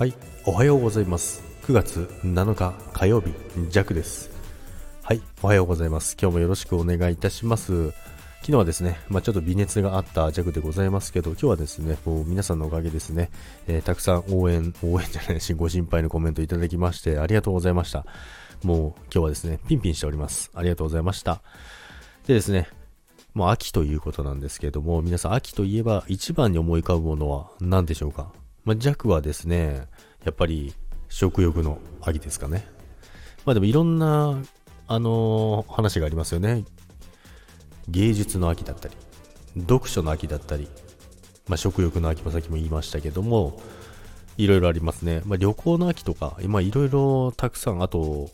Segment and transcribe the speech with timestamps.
[0.00, 0.14] はい、
[0.46, 1.42] おはようございます。
[1.64, 3.34] 9月7日火曜日、
[3.68, 4.30] ジャクです。
[5.02, 6.16] はい、おはようございます。
[6.18, 7.90] 今日もよろしくお願いいたします。
[7.90, 13.30] 昨日はですね、まあ、ちょっと微熱があったジャクでございますけど、今日はですね、もう皆さんのおかげですね、
[13.68, 18.06] えーたくさん応援、応援じゃないし、ご心配のコメントいただきまして、ありがとうございました。
[18.62, 20.50] もう今日はですね、ピンピンしております。
[20.54, 21.42] ありがとうございました。
[22.26, 22.68] でですね、
[23.34, 28.32] もう秋ということなんですけれども、皆さん秋といえば一番に思い浮かぶものは何でしょうか？
[28.64, 29.86] まあ、弱はですね、
[30.24, 30.74] やっぱり
[31.08, 32.66] 食欲の秋ですかね。
[33.44, 34.38] まあでもいろんな、
[34.86, 36.64] あのー話がありますよね。
[37.88, 38.94] 芸術の秋だったり、
[39.60, 40.68] 読書の秋だったり、
[41.48, 43.60] まあ、食欲の秋もさっきも言いましたけども、
[44.36, 45.22] いろいろありますね。
[45.26, 48.30] まあ、旅行の秋とか、今いろいろたくさん、あと、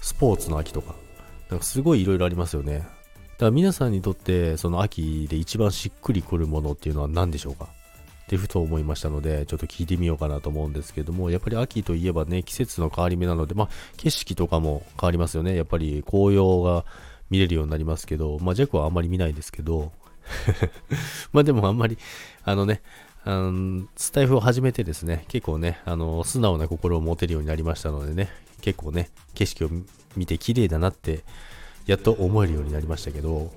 [0.00, 0.94] スポーツの秋とか、
[1.50, 2.78] なんかすごいいろいろありますよね。
[2.78, 2.88] だか
[3.46, 7.68] ら皆さんにとって、その秋で一番しっくりくるものっていうのは何でしょうか？
[8.24, 15.54] ってふと思いましたので、ちょっと聞いてみようかなと思うんですけども、やっぱり秋といえばね、季節の変わり目なので、まあ、景色とかも変わりますよね。
[15.54, 16.84] やっぱり紅葉が
[17.28, 19.92] 見れるようになりますけど、まあ、ジャックはあんまり見ないですけど、
[21.32, 21.98] まあでもあんまり、
[22.44, 22.82] あのね、
[23.24, 28.30] あのスタイフを始めてですね、結構ね、あの、素直な心を持てるようになりましたのでね、
[28.60, 29.68] 結構ね、景色を
[30.16, 31.24] 見て綺麗だなって、
[31.86, 33.52] やっと思えるようになりましたけど、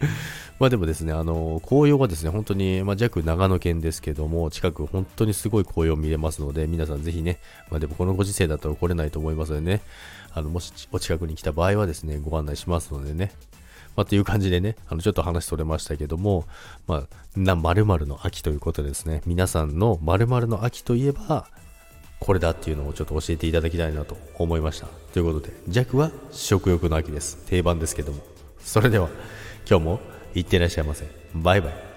[0.58, 7.38] まあでもですね、あの、紅葉がですね、本当に、まあ、弱長野県ですけども、近く本当にすごい紅葉見れますので、皆さんぜひね、
[7.70, 9.82] まあでもこのご時世だと来れないと思いますのでね、
[10.32, 13.32] あの、もしお近くに来た場合はですね、ご案内しますのでね、
[13.96, 16.44] まあという感じでね、あの、ちょっと話それましたけども、
[16.86, 21.48] まあ、な、〇〇の秋ということでですね、皆さんの〇〇の秋といえば、
[22.20, 24.88] これだっていうのをちょっと教えていただきたいなと思いました。
[25.12, 27.38] ということで、弱は食欲の秋です。
[27.46, 28.22] 定番ですけども。
[28.60, 29.08] それでは、
[29.68, 30.00] 今日も
[30.34, 31.06] いってらっしゃいませ。
[31.34, 31.87] バイバイ。